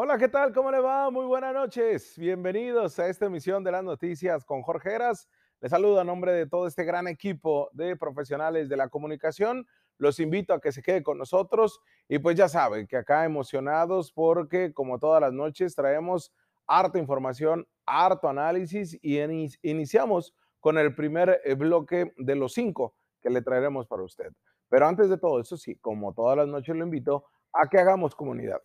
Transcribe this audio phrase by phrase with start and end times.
[0.00, 0.52] Hola, ¿qué tal?
[0.52, 1.10] ¿Cómo le va?
[1.10, 2.16] Muy buenas noches.
[2.16, 5.28] Bienvenidos a esta emisión de las noticias con Jorge Heras.
[5.60, 9.66] Les saludo a nombre de todo este gran equipo de profesionales de la comunicación.
[9.96, 14.12] Los invito a que se quede con nosotros y pues ya saben que acá emocionados
[14.12, 16.32] porque como todas las noches traemos
[16.68, 19.18] harta información, harto análisis y
[19.62, 24.32] iniciamos con el primer eh, bloque de los cinco que le traeremos para usted.
[24.68, 28.14] Pero antes de todo eso, sí, como todas las noches lo invito a que hagamos
[28.14, 28.62] comunidad.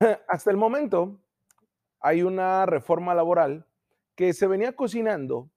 [0.28, 1.20] Hasta el momento
[2.00, 3.66] hay una reforma laboral
[4.14, 5.50] que se venía cocinando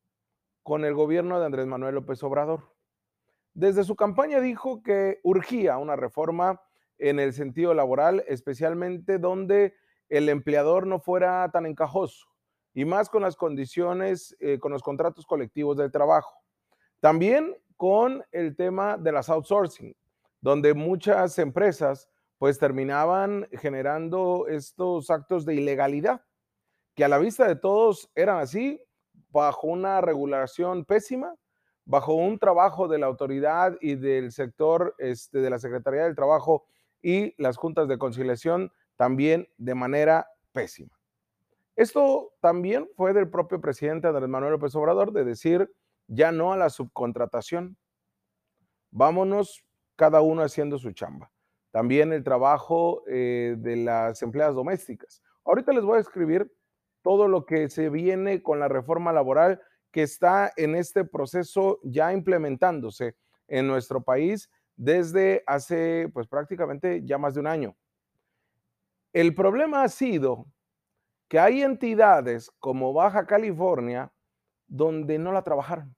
[0.63, 2.73] con el gobierno de Andrés Manuel López Obrador.
[3.53, 6.61] Desde su campaña dijo que urgía una reforma
[6.97, 9.75] en el sentido laboral, especialmente donde
[10.09, 12.27] el empleador no fuera tan encajoso
[12.73, 16.41] y más con las condiciones, eh, con los contratos colectivos del trabajo.
[16.99, 19.95] También con el tema de las outsourcing,
[20.41, 22.09] donde muchas empresas
[22.43, 26.25] pues terminaban generando estos actos de ilegalidad,
[26.93, 28.83] que a la vista de todos eran así,
[29.29, 31.35] bajo una regulación pésima,
[31.85, 36.65] bajo un trabajo de la autoridad y del sector este, de la Secretaría del Trabajo
[37.01, 40.99] y las juntas de conciliación también de manera pésima.
[41.77, 45.73] Esto también fue del propio presidente Andrés Manuel López Obrador de decir
[46.07, 47.77] ya no a la subcontratación.
[48.91, 49.63] Vámonos
[49.95, 51.32] cada uno haciendo su chamba
[51.73, 55.23] también el trabajo eh, de las empleadas domésticas.
[55.43, 56.53] Ahorita les voy a escribir
[57.01, 59.59] todo lo que se viene con la reforma laboral
[59.91, 63.15] que está en este proceso ya implementándose
[63.47, 67.75] en nuestro país desde hace pues prácticamente ya más de un año.
[69.11, 70.45] El problema ha sido
[71.27, 74.13] que hay entidades como Baja California
[74.67, 75.95] donde no la trabajaron.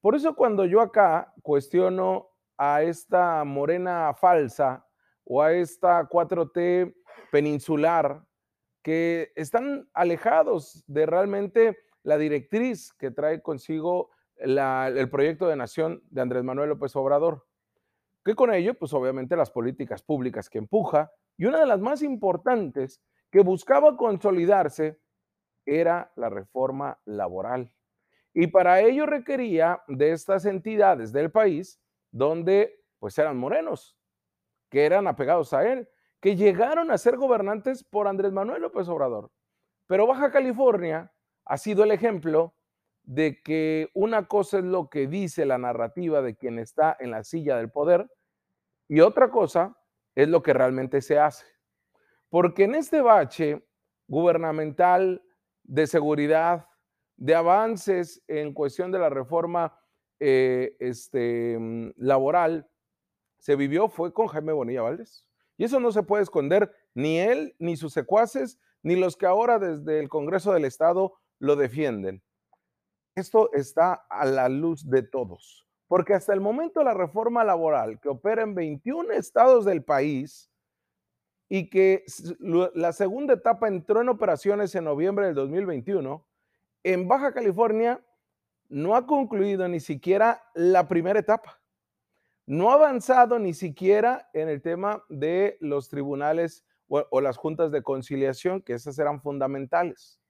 [0.00, 4.85] Por eso cuando yo acá cuestiono a esta morena falsa
[5.26, 6.94] o a esta 4T
[7.30, 8.24] peninsular
[8.82, 16.20] que están alejados de realmente la directriz que trae consigo el proyecto de nación de
[16.20, 17.44] Andrés Manuel López Obrador.
[18.24, 22.02] Que con ello, pues obviamente las políticas públicas que empuja y una de las más
[22.02, 25.00] importantes que buscaba consolidarse
[25.64, 27.72] era la reforma laboral.
[28.32, 31.80] Y para ello requería de estas entidades del país
[32.12, 33.95] donde pues eran morenos,
[34.70, 35.88] que eran apegados a él,
[36.20, 39.30] que llegaron a ser gobernantes por Andrés Manuel López Obrador.
[39.86, 41.12] Pero Baja California
[41.44, 42.54] ha sido el ejemplo
[43.04, 47.22] de que una cosa es lo que dice la narrativa de quien está en la
[47.22, 48.10] silla del poder
[48.88, 49.76] y otra cosa
[50.14, 51.46] es lo que realmente se hace.
[52.28, 53.64] Porque en este bache
[54.08, 55.22] gubernamental
[55.62, 56.66] de seguridad,
[57.16, 59.78] de avances en cuestión de la reforma
[60.18, 62.68] eh, este, mm, laboral,
[63.46, 65.24] se vivió fue con Jaime Bonilla Valdés.
[65.56, 69.60] Y eso no se puede esconder ni él, ni sus secuaces, ni los que ahora
[69.60, 72.24] desde el Congreso del Estado lo defienden.
[73.14, 78.08] Esto está a la luz de todos, porque hasta el momento la reforma laboral que
[78.08, 80.50] opera en 21 estados del país
[81.48, 82.02] y que
[82.74, 86.26] la segunda etapa entró en operaciones en noviembre del 2021,
[86.82, 88.04] en Baja California
[88.68, 91.60] no ha concluido ni siquiera la primera etapa
[92.46, 97.82] no ha avanzado ni siquiera en el tema de los tribunales o, las juntas de
[97.82, 100.20] conciliación, que esas eran fundamentales.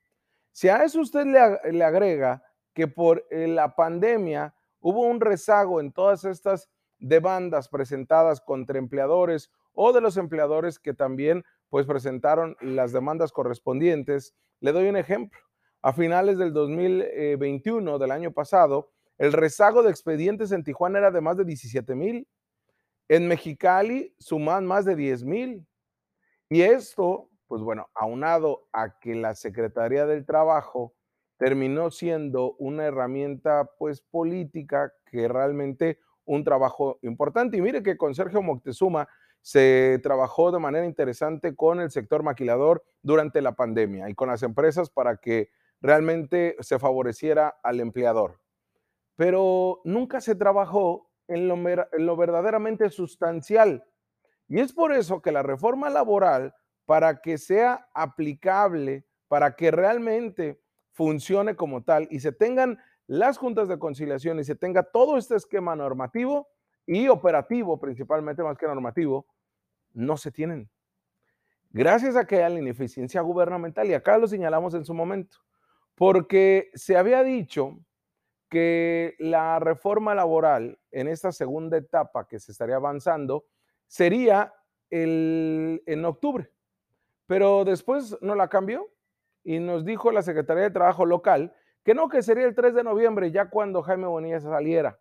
[0.53, 5.93] Si a eso usted le, agrega que por eh, la pandemia hubo un rezago en
[5.93, 12.93] todas estas demandas presentadas contra empleadores o de los empleadores que también pues presentaron las
[12.93, 15.39] demandas correspondientes, le doy un ejemplo.
[15.83, 21.21] A finales del 2021 del año pasado, el rezago de expedientes en Tijuana era de
[21.21, 22.29] más de 17 mil.
[23.09, 25.67] En Mexicali suman más de 10 mil.
[26.49, 30.95] Y esto, pues bueno, aunado a que la Secretaría del Trabajo
[31.39, 37.57] terminó siendo una herramienta pues política que realmente un trabajo importante.
[37.57, 39.09] Y mire que con Sergio Moctezuma
[39.41, 44.43] se trabajó de manera interesante con el sector maquilador durante la pandemia y con las
[44.43, 48.41] empresas para que realmente se favoreciera al empleador
[49.17, 53.85] pero nunca se trabajó en lo, verdaderamente sustancial.
[54.47, 56.55] Y es por eso que la reforma laboral,
[56.85, 60.61] para que sea aplicable, para que realmente
[60.93, 62.79] funcione como tal y se tengan
[63.09, 66.49] las juntas de conciliación y se tenga todo este esquema normativo
[66.87, 69.27] y operativo, principalmente más que normativo,
[69.93, 70.71] no se tienen.
[71.71, 75.39] Gracias a que hay la ineficiencia gubernamental, y acá lo señalamos en su momento,
[75.95, 77.79] porque se había dicho
[78.49, 83.47] que la reforma laboral en esta segunda etapa que se estaría avanzando
[83.87, 84.55] sería
[84.91, 86.51] el, en octubre.
[87.27, 88.89] pero después no la cambió
[89.43, 91.55] y nos dijo la Secretaría de Trabajo local
[91.85, 94.99] que no, que sería el 3 de noviembre, ya cuando Jaime Bonilla saliera.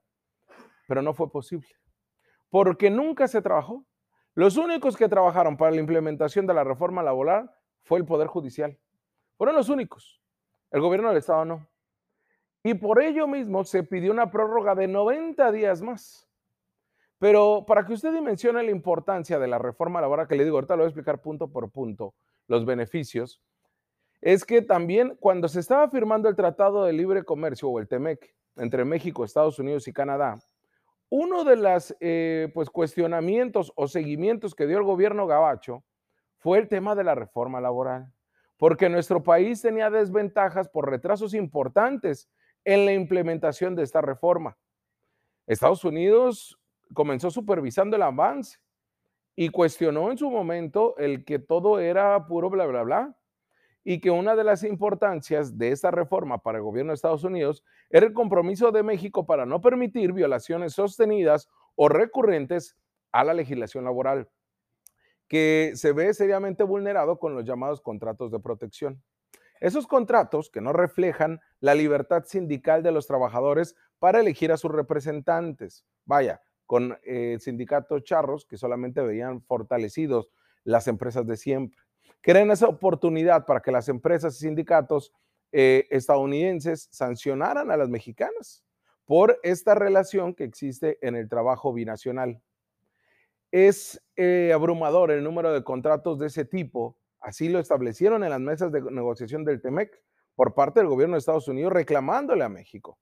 [0.88, 1.68] Pero no fue posible,
[2.51, 3.88] porque nunca se trabajó.
[4.36, 7.50] Los únicos que trabajaron para la implementación de la reforma laboral
[7.81, 8.77] fue el Poder Judicial.
[9.36, 10.21] Fueron los únicos.
[10.69, 11.68] El gobierno del Estado no.
[12.65, 16.27] Y por ello mismo se pidió una prórroga de 90 días más.
[17.19, 20.73] Pero para que usted dimensione la importancia de la reforma laboral, que le digo, ahorita
[20.73, 22.15] lo voy a explicar punto por punto,
[22.47, 23.39] los beneficios,
[24.19, 28.33] es que también cuando se estaba firmando el Tratado de Libre Comercio o el TEMEC
[28.56, 30.39] entre México, Estados Unidos y Canadá,
[31.09, 35.83] uno de los eh, pues, cuestionamientos o seguimientos que dio el gobierno gabacho
[36.39, 38.11] fue el tema de la reforma laboral,
[38.57, 42.27] porque nuestro país tenía desventajas por retrasos importantes
[42.65, 44.57] en la implementación de esta reforma.
[45.47, 46.59] Estados Unidos
[46.94, 48.57] comenzó supervisando el avance
[49.35, 53.17] y cuestionó en su momento el que todo era puro bla, bla, bla
[53.83, 57.63] y que una de las importancias de esta reforma para el gobierno de Estados Unidos
[57.91, 62.75] era el compromiso de México para no permitir violaciones sostenidas o recurrentes
[63.11, 64.27] a la legislación laboral,
[65.27, 69.03] que se ve seriamente vulnerado con los llamados contratos de protección.
[69.65, 74.71] Esos contratos que no reflejan la libertad sindical de los trabajadores para elegir a sus
[74.71, 75.85] representantes.
[76.06, 80.29] Vaya, con el sindicato Charros, que solamente veían fortalecidos
[80.63, 81.85] las empresas de siempre
[82.25, 85.13] crean esa oportunidad para que las empresas y sindicatos
[85.51, 88.63] eh, estadounidenses sancionaran a las mexicanas
[89.06, 92.41] por esta relación que existe en el trabajo binacional.
[93.51, 98.39] Es eh, abrumador el número de contratos de ese tipo, así lo establecieron en las
[98.39, 99.92] mesas de negociación del TEMEC
[100.36, 103.00] por parte del gobierno de Estados Unidos reclamándole a México.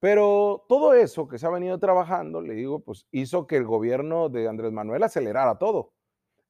[0.00, 4.28] Pero todo eso que se ha venido trabajando, le digo, pues hizo que el gobierno
[4.30, 5.92] de Andrés Manuel acelerara todo.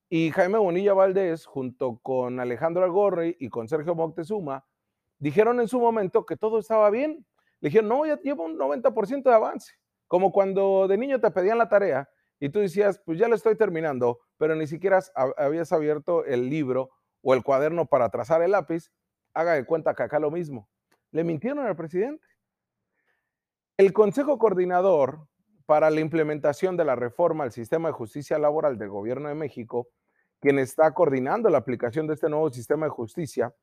[0.09, 4.65] Y Jaime Bonilla Valdés, junto con Alejandro Algorri y con Sergio Moctezuma,
[5.19, 7.27] dijeron en su momento que todo estaba bien.
[7.61, 9.73] Le dijeron, no, ya llevo un 90% de avance.
[10.07, 12.09] Como cuando de niño te pedían la tarea
[12.39, 15.01] y tú decías, pues ya lo estoy terminando, pero ni siquiera
[15.37, 16.91] habías abierto el libro
[17.23, 18.91] o el cuaderno para trazar el lápiz,
[19.35, 20.69] haga de cuenta que acá lo mismo.
[21.11, 22.27] Le mintieron al presidente.
[23.77, 25.29] El Consejo Coordinador
[25.67, 29.89] para la implementación de la reforma al sistema de justicia laboral del Gobierno de México,
[30.41, 33.55] quien está coordinando la aplicación de este nuevo sistema de justicia,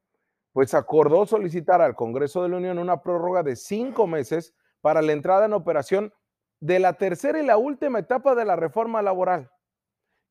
[0.51, 5.13] pues acordó solicitar al Congreso de la Unión una prórroga de cinco meses para la
[5.13, 6.13] entrada en operación
[6.59, 9.49] de la tercera y la última etapa de la reforma laboral,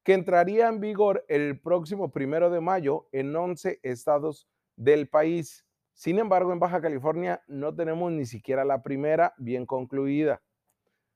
[0.04, 5.64] que entraría en vigor el próximo primero de mayo en 11 estados del país.
[5.94, 10.42] Sin embargo, en Baja California no tenemos ni siquiera la primera bien concluida.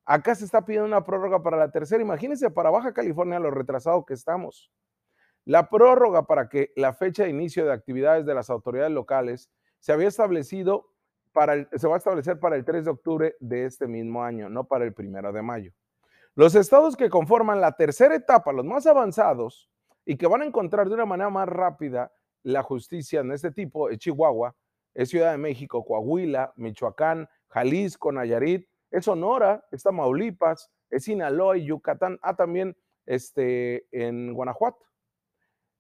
[0.04, 2.02] Acá se está pidiendo una prórroga para la tercera.
[2.02, 4.70] Imagínense para Baja California lo retrasado que estamos.
[5.44, 9.50] La prórroga para que la fecha de inicio de actividades de las autoridades locales
[9.80, 10.92] se había establecido
[11.32, 14.64] para se va a establecer para el 3 de octubre de este mismo año, no
[14.64, 15.72] para el primero de mayo.
[16.36, 19.70] Los estados que conforman la tercera etapa, los más avanzados
[20.04, 22.12] y que van a encontrar de una manera más rápida
[22.42, 24.54] la justicia en este tipo, es Chihuahua,
[24.92, 31.64] es Ciudad de México, Coahuila, Michoacán, Jalisco, Nayarit, es Sonora, está Maulipas, es Sinaloa y
[31.64, 34.84] Yucatán, ah, también este, en Guanajuato.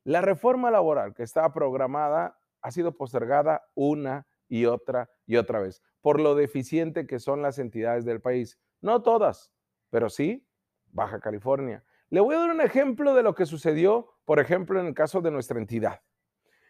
[0.04, 5.82] La reforma laboral que estaba programada ha sido postergada una y otra y otra vez
[6.00, 8.60] por lo deficiente que son las entidades del país.
[8.80, 9.52] No todas,
[9.96, 10.46] pero sí
[10.92, 11.82] Baja California.
[12.10, 15.22] Le voy a dar un ejemplo de lo que sucedió, por ejemplo, en el caso
[15.22, 16.02] de nuestra entidad.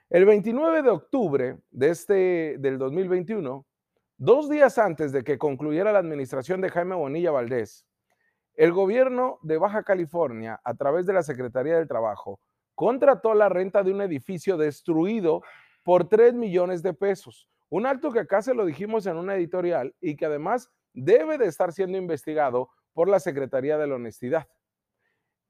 [0.08, 3.66] El 29 de octubre de este, del 2021,
[4.16, 7.84] Dos días antes de que concluyera la administración de Jaime Bonilla Valdés,
[8.54, 12.38] el gobierno de Baja California, a través de la Secretaría del Trabajo,
[12.76, 15.42] contrató la renta de un edificio destruido
[15.82, 17.48] por 3 millones de pesos.
[17.70, 21.46] Un acto que acá se lo dijimos en una editorial y que además debe de
[21.46, 24.48] estar siendo investigado por la Secretaría de la Honestidad.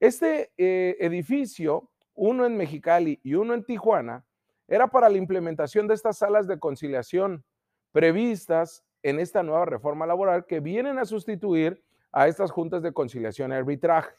[0.01, 4.25] Este eh, edificio, uno en Mexicali y uno en Tijuana,
[4.67, 7.45] era para la implementación de estas salas de conciliación
[7.93, 13.53] previstas en esta nueva reforma laboral que vienen a sustituir a estas juntas de conciliación
[13.53, 14.13] y arbitraje.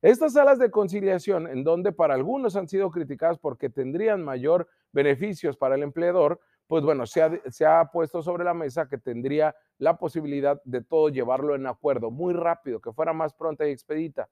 [0.00, 5.58] Estas salas de conciliación, en donde para algunos han sido criticadas porque tendrían mayor beneficios
[5.58, 7.22] para el empleador, pues bueno, se
[7.66, 12.32] ha, puesto sobre la mesa que tendría la posibilidad de todo llevarlo en acuerdo muy
[12.32, 14.28] rápido, que fuera más pronta y expedita.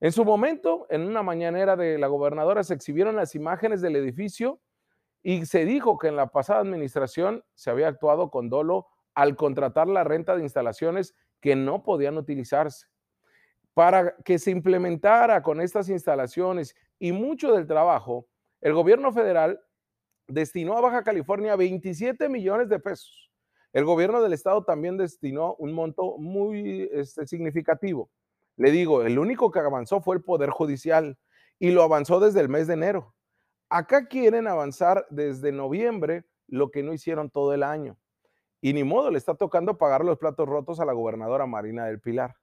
[0.00, 4.60] En su momento, en una mañanera de la gobernadora, se exhibieron las imágenes del edificio
[5.22, 9.88] y se dijo que en la pasada administración se había actuado con dolo al contratar
[9.88, 12.88] la renta de instalaciones que no podían utilizarse.
[13.72, 18.26] Para que se implementara con estas instalaciones y mucho del trabajo,
[18.60, 19.60] el gobierno federal
[20.28, 23.30] destinó a Baja California 27 millones de pesos.
[23.72, 28.08] El gobierno del estado también destinó un monto muy este, significativo.
[28.56, 31.18] Le digo, el único que avanzó fue el Poder Judicial
[31.58, 33.14] y lo avanzó desde el mes de enero.
[33.68, 37.98] Acá quieren avanzar desde noviembre lo que no hicieron todo el año.
[38.60, 42.00] Y ni modo, le está tocando pagar los platos rotos a la gobernadora Marina del
[42.00, 42.36] Pilar.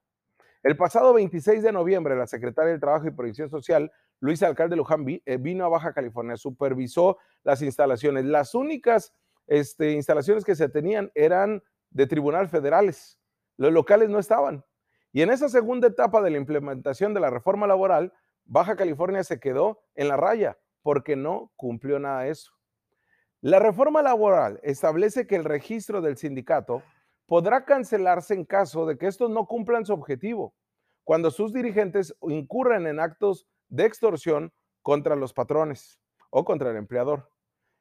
[0.62, 3.90] El pasado 26 de noviembre, la secretaria del Trabajo y Previsión Social,
[4.22, 8.24] Luisa Alcalde Luján, eh, vino a Baja California, supervisó las instalaciones.
[8.24, 9.12] Las únicas
[9.48, 11.60] este, instalaciones que se tenían eran
[11.90, 13.18] de tribunal federales.
[13.56, 14.64] Los locales no estaban.
[15.10, 18.12] Y en esa segunda etapa de la implementación de la reforma laboral,
[18.44, 22.52] Baja California se quedó en la raya porque no cumplió nada de eso.
[23.40, 26.84] La reforma laboral establece que el registro del sindicato
[27.26, 30.54] podrá cancelarse en caso de que estos no cumplan su objetivo,
[31.02, 34.52] cuando sus dirigentes incurren en actos de extorsión
[34.82, 35.98] contra los patrones
[36.30, 37.28] o contra el empleador.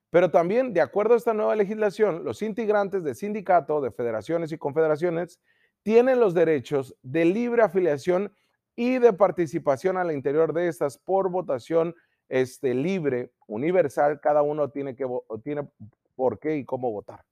[0.10, 4.58] Pero también, de acuerdo a esta nueva legislación, los integrantes de sindicato, de federaciones y
[4.58, 5.40] confederaciones
[5.84, 8.34] tienen los derechos de libre afiliación
[8.76, 11.94] y de participación al interior de estas por votación
[12.30, 15.06] este, libre, universal, cada uno tiene, que,
[15.44, 15.70] tiene
[16.16, 17.26] por qué y cómo votar.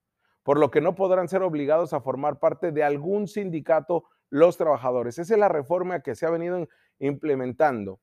[0.44, 5.18] Por lo que no podrán ser obligados a formar parte de algún sindicato los trabajadores.
[5.18, 6.68] Esa es la reforma que se ha venido
[7.00, 8.00] implementando.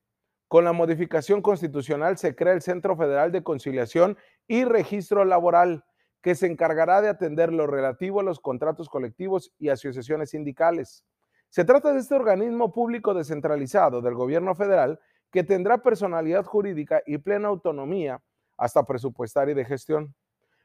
[0.47, 5.83] Con la modificación constitucional se crea el Centro Federal de Conciliación y Registro Laboral,
[6.21, 11.03] que se encargará de atender lo relativo a los contratos colectivos y asociaciones sindicales.
[11.49, 14.99] Se trata de este organismo público descentralizado del gobierno federal
[15.31, 18.21] que tendrá personalidad jurídica y plena autonomía
[18.55, 20.15] hasta presupuestaria y de gestión.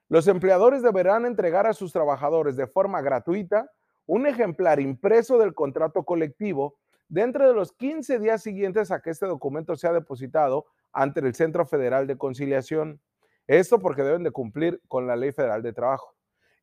[0.09, 3.71] Los empleadores deberán entregar a sus trabajadores de forma gratuita
[4.07, 6.79] un ejemplar impreso del contrato colectivo
[7.09, 11.67] dentro de los 15 días siguientes a que este documento sea depositado ante el Centro
[11.67, 13.01] Federal de Conciliación.
[13.47, 16.15] Esto porque deben de cumplir con la Ley Federal de Trabajo.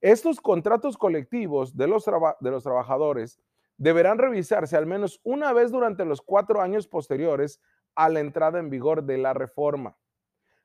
[0.01, 3.39] Estos contratos colectivos de los, de los trabajadores
[3.77, 7.59] deberán revisarse al menos una vez durante los cuatro años posteriores
[7.95, 9.97] a la entrada en vigor de la reforma.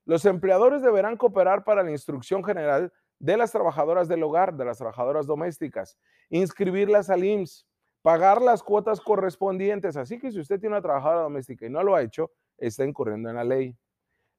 [0.05, 4.79] Los empleadores deberán cooperar para la instrucción general de las trabajadoras del hogar, de las
[4.79, 7.67] trabajadoras domésticas, inscribirlas al IMSS,
[8.05, 9.97] pagar las cuotas correspondientes.
[9.97, 13.31] Así que si usted tiene una trabajadora doméstica y no lo ha hecho, está incurriendo
[13.31, 13.75] en la ley.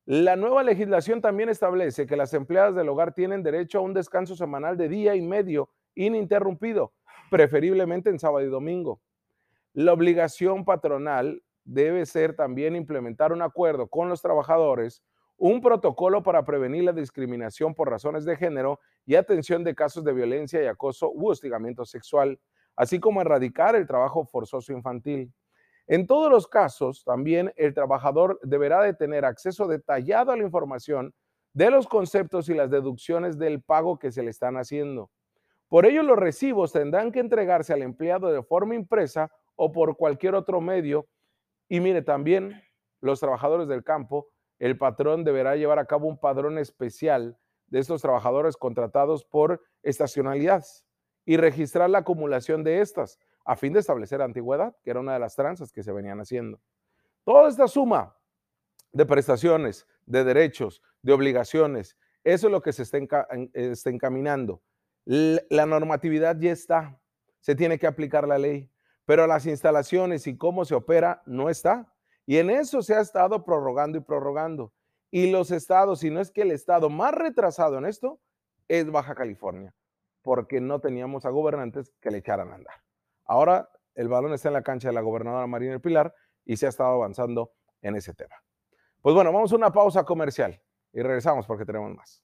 [0.05, 4.35] La nueva legislación también establece que las empleadas del hogar tienen derecho a un descanso
[4.35, 6.93] semanal de día y medio ininterrumpido,
[7.31, 9.01] preferiblemente en sábado y domingo.
[9.73, 15.01] La obligación patronal debe ser también implementar un acuerdo con los trabajadores,
[15.37, 20.13] un protocolo para prevenir la discriminación por razones de género y atención de casos de
[20.13, 22.39] violencia y acoso u hostigamiento sexual,
[22.75, 25.33] así como erradicar el trabajo forzoso infantil.
[25.87, 31.13] En todos los casos, también el trabajador deberá de tener acceso detallado a la información
[31.53, 35.09] de los conceptos y las deducciones del pago que se le están haciendo.
[35.69, 40.35] Por ello, los recibos tendrán que entregarse al empleado de forma impresa o por cualquier
[40.35, 41.07] otro medio
[41.67, 42.61] y mire, también
[43.01, 44.27] los trabajadores del campo,
[44.59, 50.84] el patrón deberá llevar a cabo un padrón especial de estos trabajadores contratados por estacionalidades
[51.25, 55.19] y registrar la acumulación de estas a fin de establecer antigüedad, que era una de
[55.19, 56.59] las tranzas que se venían haciendo.
[57.23, 58.15] Toda esta suma
[58.91, 64.61] de prestaciones, de derechos, de obligaciones, eso es lo que se está, está encaminando.
[65.05, 66.99] La normatividad ya está,
[67.39, 68.71] se tiene que aplicar la ley
[69.05, 71.93] pero las instalaciones y cómo se opera no está.
[72.25, 74.73] Y en eso se ha estado prorrogando y prorrogando.
[75.11, 78.19] Y los estados, si no es que el estado más retrasado en esto,
[78.67, 79.73] es Baja California,
[80.25, 82.75] porque no teníamos a gobernantes que le echaran a andar.
[83.25, 86.13] Ahora el balón está en la cancha de la gobernadora Marina del Pilar
[86.43, 87.51] y se ha estado avanzando
[87.81, 88.35] en ese tema.
[89.01, 90.59] Pues bueno, vamos a una pausa comercial
[90.91, 92.23] y regresamos porque tenemos más.